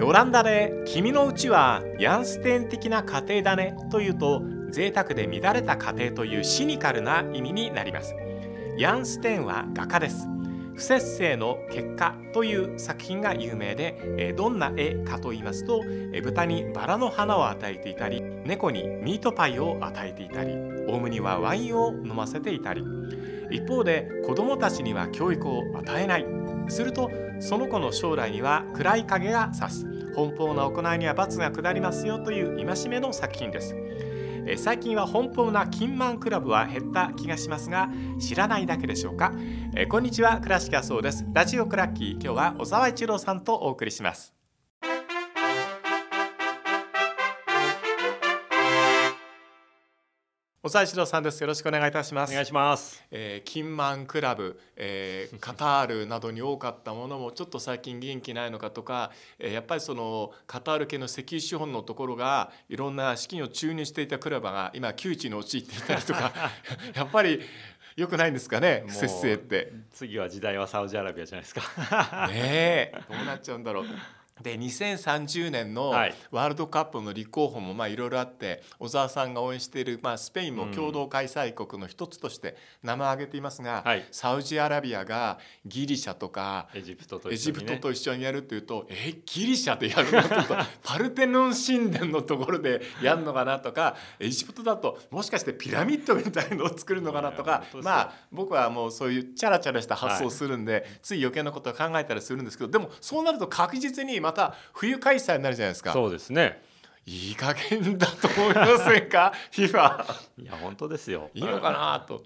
[0.00, 8.14] オランダで「君のうちはヤンステン的な家庭だね」というと贅沢で乱れた家庭というシニカルな意味になります。
[8.78, 10.26] ヤンステンは画家です。
[10.74, 15.82] 不節制の結果という作品が有名でどんな絵かと言いますと
[16.22, 20.54] 豚にバラの花を与えていたり猫にミートパイを与えていたり
[20.88, 22.82] オウムにはワインを飲ませていたり。
[23.50, 26.41] 一方で子どもたちには教育を与えない。
[26.68, 27.10] すると
[27.40, 29.86] その子の将来には暗い影が差す。
[30.14, 33.74] 奔放な行いには罰が下りますよという戒めの作品です。
[34.56, 39.32] 最近は奔放な金満クラブは減った気がしますが知らないだけでしょうか？
[39.88, 41.24] こんにちは倉敷そうです。
[41.32, 44.41] ラジオクラッキー今日は小沢一郎さんとお送りします。
[50.64, 51.40] 小沢一郎さんです。
[51.40, 52.30] よろしくお願いいたします。
[52.30, 53.04] お願いします。
[53.10, 66.32] えー、金満クラブ、えー、カタールなどに多かったものもちょっと最近元気ないのかとか、えー、やっぱりそのカタール系の石油資本のところがいろんな資金を注入していたクラブが今窮地に陥っていたりとか、
[66.94, 67.40] やっぱり
[67.96, 69.72] よくないんですかね、節制って。
[69.90, 72.28] 次は時代はサウジアラビアじゃないですか。
[72.28, 73.86] ねえ、どうなっちゃうんだろう。
[74.42, 90.22] で2030年のワールドカップの立候補もいろいろあって小沢さんが応援している、まあ、スペインも共同開催国の一つとして名前を挙げていますが、はい、サウジアラビアがギリシャとかエジプトと一緒に、ね,、と一緒にやるっていうとえギリシャでやるの？
[90.44, 90.56] と。
[90.82, 105.92] パルテノン神殿のところでやるのかなとかエジプトだともしかしてピラミッドみたいのを作るのかなとかまあ僕はもうそういうチャラチャラした発想をするんで、はい、つい余計なことを考えたりするんですけどでもそうなると確実にままた冬開催になるじゃないですか。
[105.92, 106.62] そうですね。
[107.04, 109.32] いい加減だと思いませんか？
[109.52, 110.04] FIFA
[110.38, 111.30] いや本当ですよ。
[111.34, 112.24] いいのかなと。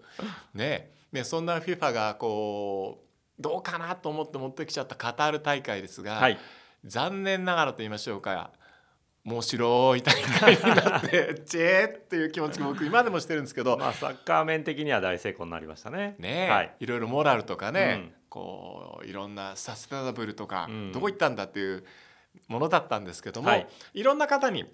[0.54, 0.90] ね。
[1.12, 3.02] ねそんな FIFA がこ
[3.38, 6.38] うどうかなと思って持ってきちゃったカタール大会ですが、はい、
[6.84, 8.52] 残念ながらと言いましょうか
[9.24, 16.14] 面白い大会になって チェーっていう気持ちが僕今でもしてるんですけど、まあ、サッカー面的には大成功になりましたね。
[16.18, 21.84] ね、はい、いろいろモラルとかね、うんこういろんなサステナブルとか、どこ行ったんだっていう
[22.48, 24.64] ものだったんですけども、はい、いろんな方に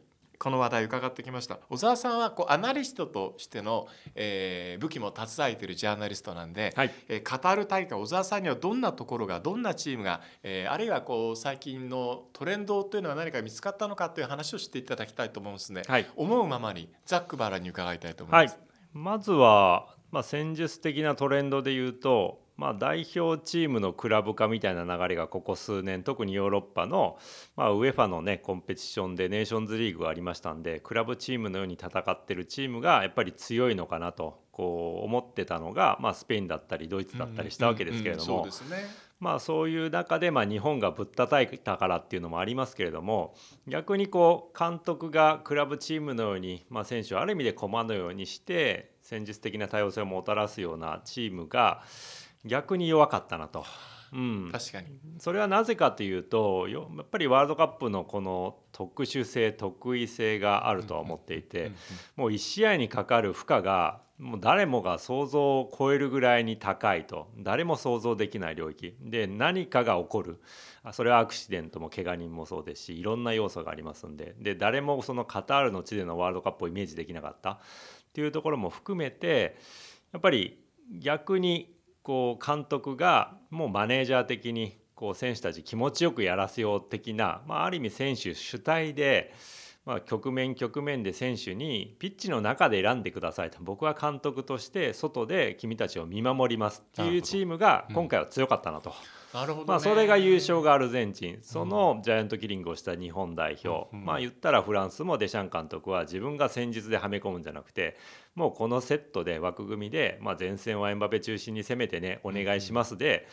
[0.42, 1.60] この話題伺ってきました。
[1.70, 3.86] 小沢さんはこうアナリストとしての、
[4.16, 18.56] えー、武器も携えているジャーナリストなんで、はい、えー、カタール大会小沢さんにはどんなところがどんなチームが、えー、あるいはこう最近のトレンドというのは何か見つかったのかという話をしていただきたいと思うんですね、はい、思うままにザックバラに伺いたいと思います。
[18.56, 18.64] はい、
[18.94, 27.18] まずは、まあ、戦術的なトレンドで言うとまあ、代表チームのクラブ化みたいな流れがここ数年特にヨーロッパの、
[27.56, 38.46] まあ、ウェファのねコンペティションでネーションズリーグがありましたんでクラブチームのように戦ってるチームがやっぱり強いのかなとこう思ってたのが、まあ、スペインだったりドイツだったりしたわけですけれども。
[39.22, 43.36] まあそういう中でまあ日本がぶったたいたからっていうのもありますけれども
[43.68, 51.84] 逆にこう監督がクラブチームのようにまあ選手をある意味で駒のようにして戦術的な多様性をもたらすようなチームが
[52.44, 53.64] 逆に弱かったなと。
[54.12, 54.88] うん、確かに。
[55.18, 61.72] それはなぜかというとやっぱりワールドカップのこの特殊性特異性があるとは思っていて、
[62.16, 67.28] もう1試合にかかる負荷がもう誰もが想像を超えるぐらいに高いと。
[67.38, 68.94] 誰も想像できない領域。
[69.00, 70.40] で何かが起こる。
[70.92, 74.34] それはアクシデントも怪我人もそうですしいろんな要素がありますんで。
[74.38, 77.58] で誰もそのカタールの地でのワールドカップをイメージできなかったっ
[78.12, 79.56] ていうところも含めて
[80.12, 80.62] やっぱり
[81.00, 89.34] 逆にこう監督がもうマネージャー的にこう選手たち気持ちよくやらせよう的な、まあ、ある意味選手主体で、
[89.84, 93.58] まあ、局面局面で選手にピッチの中で選んでくださいと。
[93.60, 98.94] 僕は監督として外で君たちを見守りますっていうチームが今回は強かったなと。
[99.34, 101.38] なるほど、ね、まあ、それが優勝がアルゼンチン。
[101.42, 107.96] そのジャイアントキリングをした日本代表、うん、まあ言ったらフランスもデシャン監督は自分が戦術ではめ込むんじゃなくて
[108.36, 113.26] もうこのセットで枠組みで、まあ、前線はエンバペ中心に攻めてねお願いしますで、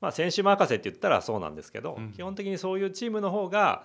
[0.00, 3.84] まあ、選手任せって言ったらそうなんですけど、基本的にそういうチームの方が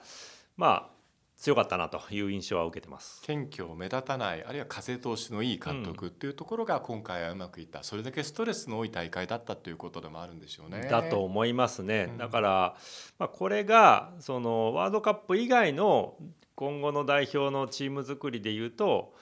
[0.58, 0.93] まあ
[1.38, 10.88] 強かったなという印象は受けてます謙虚目立たないあるいは風通しのいい監督っていうところが今回はうまくいった、うん、それだけストレスの多い大会だったということでもあるんでしょうね。
[10.90, 12.08] だと思いますね。
[12.12, 12.76] うん、だから、
[13.20, 16.16] まあ、これがそのワールドカップ以外の
[16.56, 19.14] 今後の代表のチーム作りでいうと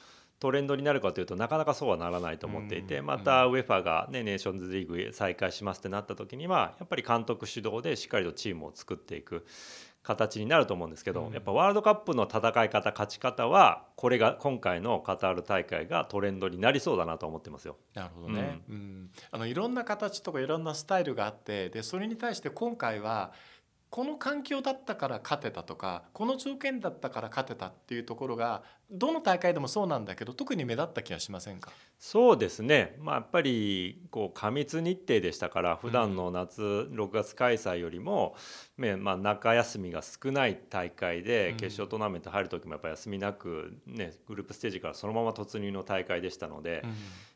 [0.42, 9.46] トレンドになるかというとなかなかそうはならないと思っていてまた UEFA が、ね、ネーションズリーグ再開しますってなった時にはやっぱり監督主導でしっかりとチームを作っていく
[10.04, 17.78] 形になると思うんですけど、うん、やっぱワールドカップの戦い方勝ち方はこれが今回のカタール大会がトレンドになりそうだなと思ってますよ。
[17.94, 23.32] なるほどね、うん、うん、あのいろんな形とかいろんなスタイルがあってでそれに対して今回は
[23.92, 31.72] この環境だったから勝てたとかこの条件だったから勝てたっていうところがどの大会でもそうなんだけど特に目立った気がしませんか？
[32.00, 38.36] そうですね、まあ、やっぱりこう過密日程でしたから普段の夏、6月開催よりも、
[38.78, 46.82] まあ、中休みが少ない大会で決勝トーナメント入る時もやっぱ休みなく、ね、グループステージからそのまま突入の大会でしたので、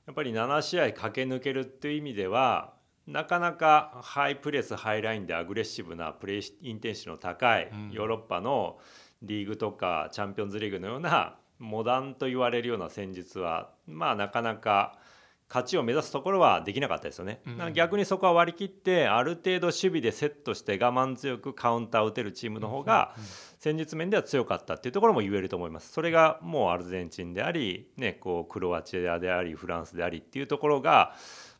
[0.07, 2.74] やっぱり7試合駆け抜けるっていう意味では
[3.07, 8.79] なかなかハイプレスハイラインでアグレッシブなプレイインテンシティの高いヨーロッパの
[9.21, 14.97] リーグとかチャンピオンズリーグのようなモダンと言われるような戦術はまあなかなか
[15.47, 23.13] 勝ちを目指すところはできなかったですよね、うん、逆にそこは割り切ってある程度守備でセットして我慢強くカウンターを打てるチームの方が
[23.59, 25.91] 戦術面では強かったっていうところも言えると思います。
[25.91, 31.15] それがもうアルゼンチンであり、ね、こうクロアチアでありフランスでありっていうところが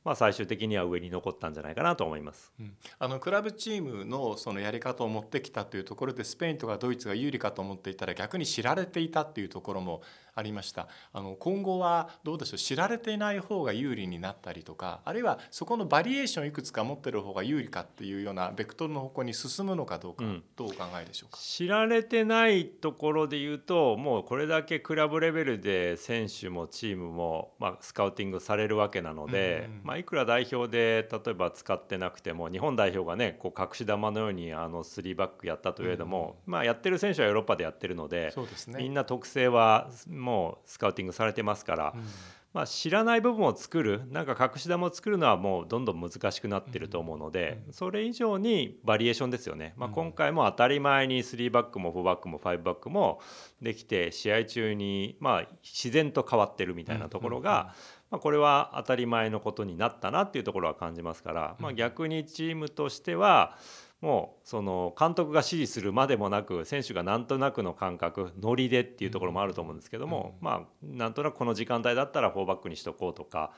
[0.06, 10.02] まあ、最終的には上に残ったんじゃないかなと思います、うん、あのクラブチームのそのやり方を持ってきたというところでスペインとかドイツが有利かと思っていたら逆に知られていたっていうところも
[10.36, 10.88] ありました。
[11.14, 21.40] あの今後はどうでしょう知られていない方が有利になったりとかあるいはそこのバリエーションいくつか持ってる方が有利かっていうようなベクトルの方向に進むのかどうか、うん、どうお考えでしょうか？
[21.40, 38.34] 知られてないところで言うともうこれだけクラブレベルで選手もチームも、まあ、スカウティングされるわけなので、うん、まあ、いくら代表で例えば使ってなくても日本代表がねこう隠し玉のようにあの3バックやったといえども、うん、まあ、やってる選手はヨーロッパでやってるので、
[38.68, 39.90] ね、みんな特性は
[40.26, 42.04] もうスカウティングされてますから、うん、
[42.52, 53.22] まあ、知らない部分を作るなんか隠し玉を作るのはもうどんどん難しくなってると思うので、うん、それ以上にバリエーションですよね、まあ、今回も当たり前に3バックも4バックも5バックも
[53.62, 57.76] できて試合中にまあ自然と変わってるみたいなところが、
[58.10, 63.58] まあ、これは当たり前のことになったなっていうところは感じますから、まあ、逆にチームとしては、
[64.02, 73.52] もうその監督が指示するまでもなく選手がなんとなくの感覚ノリでっていうところもあると思うんですけども、まあなんとなくこの時間帯だったら4バックにしとこうとか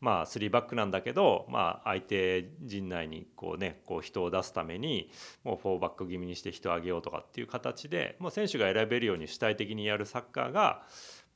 [0.00, 5.10] まあ3バックなんだけど、まあ、相手陣内にこうねこう人を出すために
[5.42, 10.82] もう4バック気味にして人を上げようとかっていう形でもう選手が選べるように主体的にやるサッカーが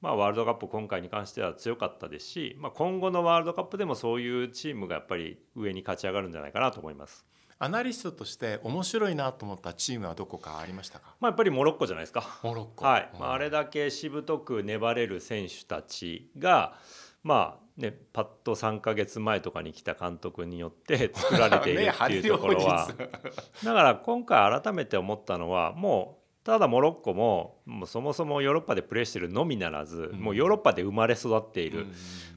[0.03, 7.25] まあ、ワールドカップ今回に関しては強かったですし、まあ、今後のワールドカップでもそういうチームがやっぱり上に勝ち上がるんじゃないかなと思います。
[7.63, 12.41] アナリストとして面白いなと思ったチームはどこかありましたか、まあ、やっぱりモロッコじゃないですか。
[12.43, 13.09] モロッコ、はい。
[13.21, 16.77] まあ、あれだけしぶとく粘れる選手たちが、
[17.23, 22.89] まあね、パッと3か月前とかに来た監督によって作られているっていうところは。
[23.63, 31.87] だから今回改めて思ったのはもうただモロッコももうそもそもヨーロッパでプレーしてるのみならず、うん、もうヨーロッパで生まれ育っている、うん、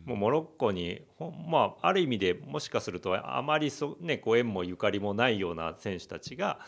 [0.05, 1.01] もうモロッコに
[1.47, 6.59] まあ、ある意味でもしかするとあまりそ、ね、こう縁もゆかりもないような選手たちが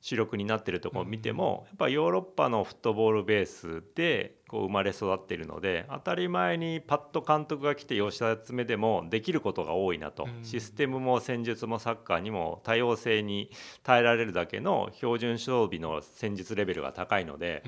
[0.00, 13.50] 主力になってるところを見ても、やっぱヨーロッパのフットボールベースでこう生まれ育っているので当たり前にパッと監督が来て吉田詰めでもできることが多いなと、システムも戦術もサッカーにも多様性に
[13.82, 17.62] 耐えられるだけの標準装備の戦術レベルが高いので、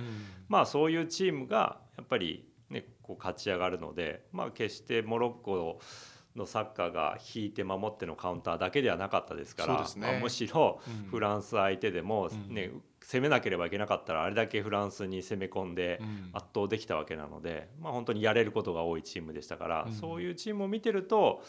[0.49, 5.79] まあそういうチームがやっぱり、ね、こう勝ち上がるので、まあ、決してモロッコ
[6.37, 10.13] のサッカーが引いて守ってのカウンターだけではなかったですから、ね。
[10.13, 10.81] まあ、むしろ
[11.11, 16.01] フランス相手でもね、うん、攻めなければいけなかったらあれだけフランスに攻め込んで
[16.33, 21.43] 圧倒できたわけなので、まあ、本当にやれることが多いチームでしたから、うん、そういうチームを見てると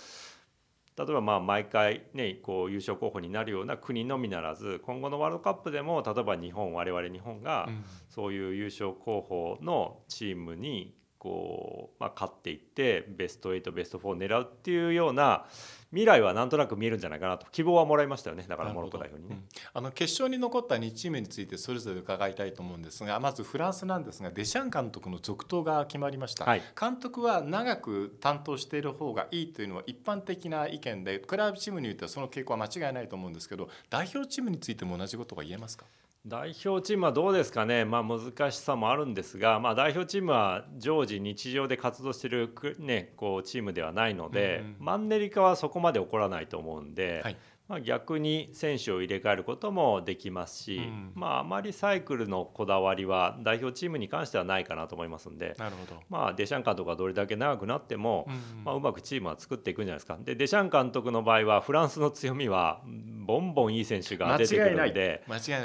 [0.96, 7.68] 例えばまあ毎回ねこう優勝候補になるような国のみならず今後のワールドカップでも例えば日本我々日本が
[8.10, 15.46] そういう優勝候補のチームにこう、まあ、勝っていってベスト8ベスト4を狙うっていうような
[15.92, 17.46] 未来はなんとなく見えるんじゃないかなと。
[17.52, 18.44] 希望はもらいましたよね。
[18.46, 19.44] だからモロッコ代表にね、うん、
[19.74, 35.86] あの決勝に残った2チームについてそれぞれ伺いたいと思うんですがまずフランスなんですがデシャン監督の続投が決まりました、はい、監督は長く担当している方がいいというのは一般的な意見でクラブチームにおいてはその傾向は間違いないと思うんですけど代表チームについても同じことが言えますか？
[36.26, 42.50] 代表チームはどうですかね、まあ、難しさもあるんですが、まあ、代表チームは常時日常で活動している、
[42.80, 47.38] ね、こうチームではないので、うんうん、マンネリ化はそこまで起こらないと思うんで、はい、
[47.74, 58.64] まあ、逆に選手を入れ替えることもできますし、うん、まあ、あまりサイクルのこだわりは代表チームに関してはないかなと思いますんでなるほど、まあ、デシャン監督がどれだけ長くなっても、うんうん。
[58.64, 60.20] まあ、うまくチームは作っていくんじゃないですか。
[60.22, 62.82] でデシャン監督の場合はフランスの強みは
[63.26, 65.24] ボンボンいい選手が出てくるので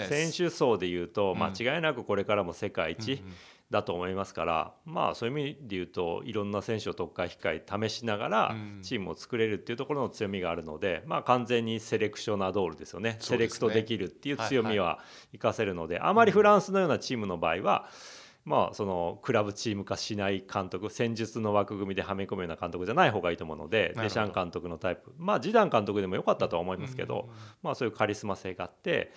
[0.09, 3.13] 選手層でいうと間違いなくこれからも世界一。
[3.13, 3.35] うんうん
[3.71, 15.01] だと思いますからまあそういう意味で言うといろんな選手を特会控え試しながらチームを作れるっていうところの強みがあるので、まあ完全にセレクショナドールですよね、ね、セレクトできるっていう強みは
[15.33, 17.89] 生かせるので、はいはい、あまりフランスのようなチームの場合は、
[18.49, 25.13] まあ、そのクラブチーム化しない監督戦術の枠組みではめ込むような監督じゃない方がいいと思うのでデシャン監督のタイプ。
[25.19, 27.29] まあジダン監督でも良かったとは思いますけど、
[27.63, 29.13] まあ、そういうカリスマ性があって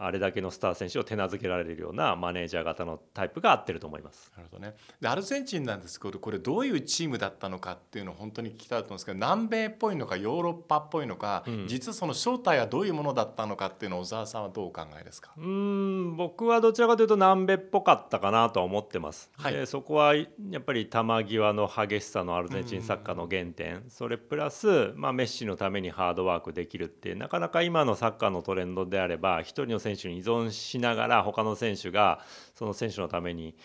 [0.00, 4.32] あれだけのスター選手を手なずけられるようなマネージャー型のタイプが合ってると思います。
[4.36, 4.74] なるほどね。
[5.00, 15.32] でアルゼンチンなんですけどこれどういうチームだったのかっていうのを本当に聞きたいと思うんですけど南米っぽいのかヨーロッパっぽいのか、うん、実はその正体はどういうものだったのかっていうのを小沢さんはどうお考えですか？
[15.36, 19.30] うん僕はどちらかというと南米っぽかったかなとは思ってます。
[19.36, 20.26] はい、でそこはや
[20.58, 32.20] っぱり球際の激しさのアルゼンチンサッカーの原点それプラス、まあ、メッシのためにハードワークできるってなかなか今のサッカーのトレンドであれば一人の選手に依存ししながら他の選手が
[32.54, 33.56] その選手のために、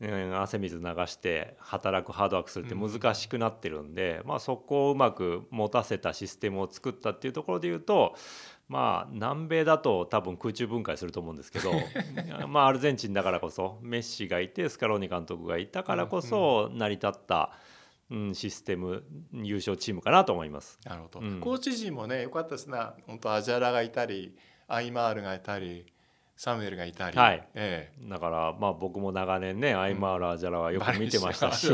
[0.00, 8.16] うん、汗水流して働くハードワークするって難しくなってるんで、うん、まあ、そこをうまく持たせたシステムを作ったっていうところで言うと
[8.68, 11.72] まあ南米だと多分空中分解すると思うんですけど
[12.48, 17.52] まあアルゼンチンだからこそメッシがいてスカローニ監督がいたからこそ成り立った、
[18.10, 20.78] うん、システム優勝チームかなと思います。
[20.84, 24.36] なるほど、うん、コーチ陣もね良かったですね本当アジャラがいたり
[24.68, 25.86] アイマールがいたり
[26.36, 27.44] サムエルがいたり、はい。
[27.54, 31.68] ええ、だからまあ僕も長年ね、アイマーラージャラはよく見てましたし、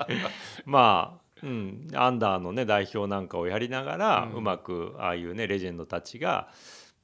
[0.64, 6.48] まあうん、アンダーの、ね、代表なんかをやりながら、うん、うまくああいうねレジェンドたちが、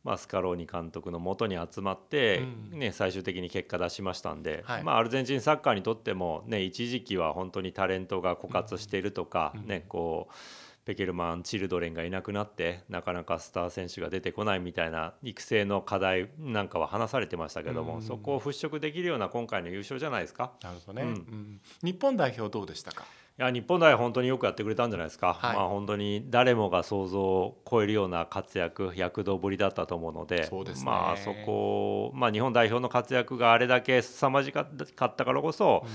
[0.05, 10.35] まあ、スカローニ監督のもとに集まって、うん、ね、最終的に結果出しましたんで、はい、まあ、アルゼンチンサッカーにとっても、ね、一時期は本当にタレントが枯渇しているとか、うん、ねこう
[10.87, 20.53] ペケルマンチルドレンがいなくなってなかなかスター選手が出てこないみたいな育成の課題なんかは話されてましたけども、そこを払拭できるような今回の優勝じゃないですか？
[20.63, 23.05] なるほどね、うん、日本代表どうでしたか？
[23.39, 35.91] いや日本代表本当によくやってくれたんじゃないですか、はい、まあ、本当に誰もが想像を超えるような活躍躍動ぶりだったと思うのでそうです、ね、まあ、そこ、まあ、日本代表の活躍があれだけ凄まじかったからこそ、うん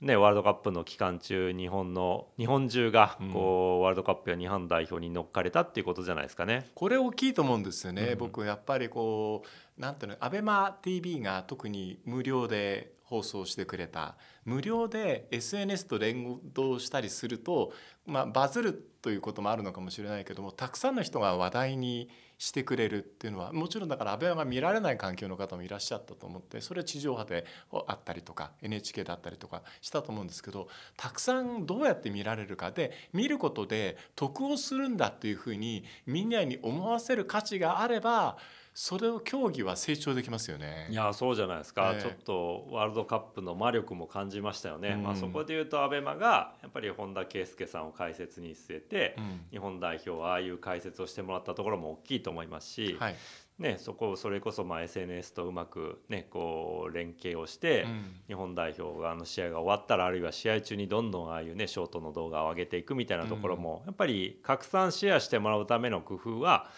[0.00, 6.70] ね、ワールドカップの期間中日本の日本中がこう、うん、ワールドカップや日本代表に乗っかれたっていうことじゃないですかね。
[6.74, 14.16] これ大きいと思うんですよね、うん、僕やっぱりこうなんていうのアベマ t v が特に無料で放送してくれた。
[14.44, 17.72] 無料で SNS と連動したりすると、
[18.06, 27.44] まあ、バズるということもあるのかもしれないけどもたくさんの人が話題にしてくれるっていうのはもちろんだから安倍が見られない環境の方もいらっしゃったと思ってそれは地上波で
[27.88, 38.38] あったりとか NHK だったりとかしたと思うんですけどたくさんどうやって見られるかで見ることで得をするんだっていうふうにみんなに思わせる価値があれば
[38.80, 40.86] それを競技は成長できますよね。
[40.88, 44.90] いやそうじゃないですか、えー、ちょっとワールドカップの魔力も感じましたよね。
[44.90, 53.16] うん、まあ、そこで言うとアベマがやっぱり本田圭佑さんを解説に据えて、うん、日本代表はああいう解説をしてもらったところも大きいと思いますし、はい、
[53.58, 66.70] ね、そこをそれこそまあ SNS とうまく、ね、こう連携をして、うん、日本代表があの試合が終わったらあるいは試合中にどんどんああいうねショートの動画を上げていくみたいなところも、やっぱり拡散シェアしてもらうための工夫は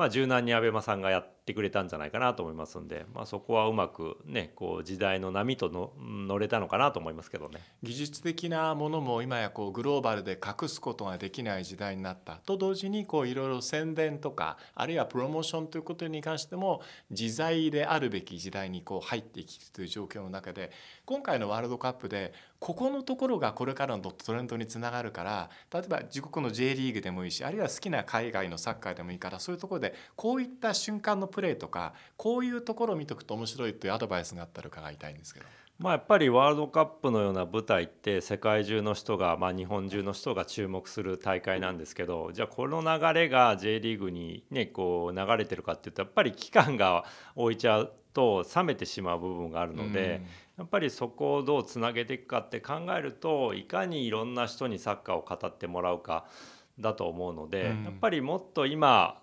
[0.00, 7.60] まあ、柔軟に ABEMA さんがやってくれたんじゃないかなと思いますんで、まあ、そこはうまくねこう時代の波との乗れたのかなと思いますけどね。
[7.82, 12.36] 技術的なものも今やこうグローバルで隠すことができない時代になった。
[12.36, 20.70] と同時にいろいろ宣伝とかあるいはプロモーションということに関しても自在であるべき時代にこう入ってきているという状況の中で
[21.04, 35.46] 今回のワールドカップでここのところがこれからのトレンドにつながるから例えば自国の J リーグでもいいしあるいは好きな海外のサッカーでもいいからそういうところでこういった瞬間のプレーとかこういうところを見とくと面白いというアドバイスがあったら伺いたいんですけど。
[35.80, 50.20] まあ、やっぱりワールドカップのような舞台って世界中の人が、まあ、日本中の人が注目する大会なんですけどじゃあこの流れが J リーグに、ね、こう流れてるかっていうとやっぱり期間が置いちゃうと冷めてしまう部分があるので、
[50.58, 56.26] やっぱりそこをどうつなげていくかって考えるといかにいろんな人にサッカーを語ってもらうか
[56.78, 59.19] だと思うので、やっぱりもっと今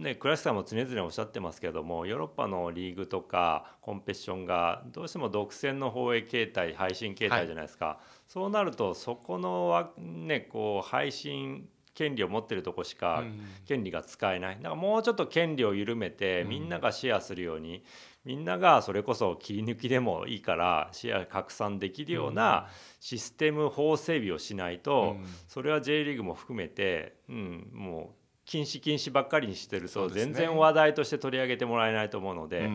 [0.00, 13.24] ね、倉石さんも常々おっしゃってますけどもヨーロッパのリーグとかコンペティションがどうしても独占の放映形態配信形態じゃないですか、はい、そうなるとそこの、ね、こう配信権利を持ってるとこしか
[13.66, 17.84] 権利が使えない、だからもうちょっと権利を緩めてみんながシェアするように、
[18.24, 22.68] みんながそれこそ切り抜きでもいいからシェア拡散できるような
[23.00, 25.16] システム法整備をしないと、
[25.48, 28.19] それは J リーグも含めて、うん、もう
[28.50, 32.70] 禁止禁止ばっかりにしてると全然話題として取り上げてもらえないと思うので、やっ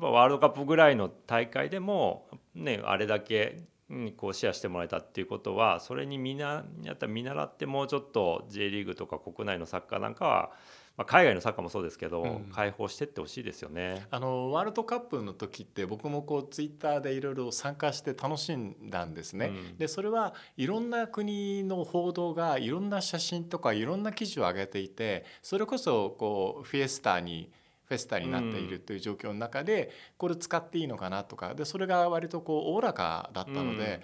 [0.00, 2.26] ぱワールドカップぐらいの大会でも
[2.56, 10.50] ねあれだけにこうシェアしてもらえたっていうことはそれにみんなやったら見習ってもうちょっと J リーグとか国内のサッカーなんかは
[10.96, 19.46] まあ、海外のサッカーもそうですけど、うん、開放してってほしいですよねあのワールドカップの時って僕もこうツイッターでいろいろ参加して楽しんだんですね。
[19.46, 27.50] うん、でそれはいろんな国の報道がいろんな写真とかいろんな記事を上げていてそれこそこうフィエスタに
[27.84, 34.00] フェスタになっているという状況の中で、これ使っていいのかなとかでそれが割とこうおおらかだったので。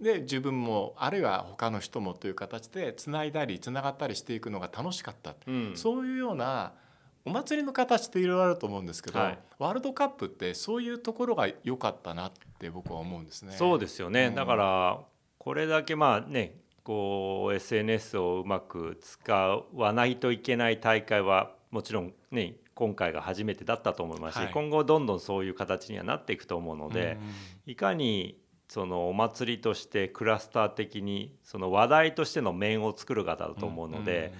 [0.00, 6.72] で自分もあるいは他の人もという形でつないだりつながったりしていくのが楽しかった、うん、そういうような
[7.24, 13.52] お祭りの形っていろいろあると思うんですけど、はい、ワールドカップってそういうところが良かったなって僕は思うんですね。
[13.52, 15.00] そうですよね、うん、だから
[15.38, 27.16] これだけまあねこう SNS をうまく使わないといけない大会はもちろんね今回が初めてだったと思いますし、はい、今後どんどんそういう形にはなっていくと思うので、
[27.66, 28.38] うん、いかに
[28.68, 34.32] そのお祭りとしてクラスター的にその話題としての面を作る方だと思うので、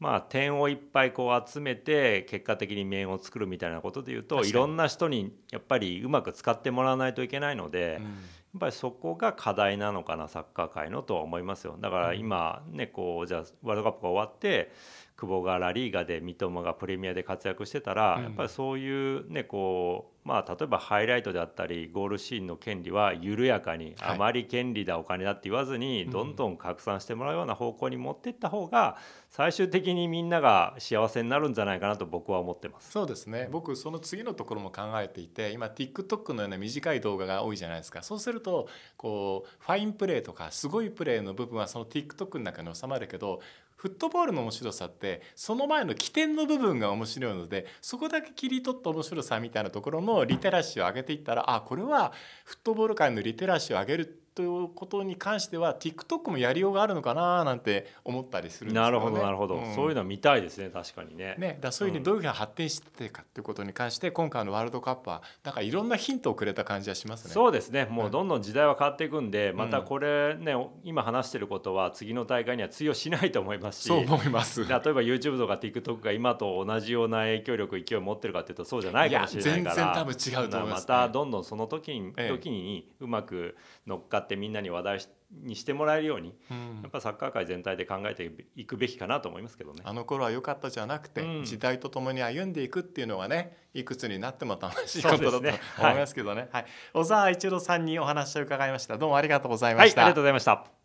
[0.00, 11.76] まあ点をいっぱいこう集めて結果的に面を作るみたいなことでいうといろんな人にやっぱりうまく使ってもらわないといけないので、やっぱりそこが課題なのかなサッカー界のとは思いますよ。
[11.78, 14.72] だから今ねこうじゃあワールドカップが終わって
[15.16, 28.96] 久保がラリーガで三笘がプレミアで活躍してたら、やっぱりそういうねこうまあ、例えばハイライトであったりゴールシーンの権利は緩やかに、あまり権利だお金だって言わずにどんどん拡散してもらうような方向に持っていった方が
[29.28, 32.90] 最終的にみんなが幸せになるんじゃないかなと僕は思ってます。
[32.90, 33.48] そうですね。
[33.50, 38.02] 僕その次のところも考えていて今 TikTok のような短い動画が多いじゃないですか。
[38.02, 43.40] そうするとこうファインプレーとかすごいプレーの部分はその TikTok の中に収まるけど
[43.84, 52.12] フットボールの面白さってその前の起点の部分が面白いのでそこだけ切り取った面白さみたいなところのリテラシーを上げていったらあこれは
[52.44, 58.90] フットボール界のリテラシーを上げるということに関しては TikTok もやりようがあるのかななんて思ったりするんですよね。
[58.90, 61.36] なるほどなるほど、うん、そういうのは見たいですね確かにね。
[61.38, 67.32] ねだそういうふうにどういうふうに発展していかということに関して、今回のワールドカップはなんかいろんなヒントをくれた感じはしますね。
[67.32, 67.86] そうですね。
[67.86, 74.62] もうどんどん時代は変わっていくんで、またこれね今話してることは次の大会には通用しないと思いますしそう思います。
[74.68, 79.74] 例えば YouTube とか TikTok が今と同じような影響力勢いを持ってるかというとそうじゃないかもしれないから。
[79.76, 84.98] 全然多分違うと思います、ね、またどんどんその時に,、時にうまく乗っかってみんなに話題
[85.42, 89.82] にしてもらえるように、うん、やっぱサッカー界全体で考えていくべきかなと思いますけどね。
[89.84, 96.42] あの頃は良かったじゃなくて、うん、時代とともに歩んでいくっていうのがねいくつになっても楽しいことだと思いますけどね。
[96.42, 98.98] はい、はい、小沢一郎さんにお話を伺いました。
[98.98, 100.02] どうもありがとうございました。
[100.02, 100.83] はい、ありがとうございました。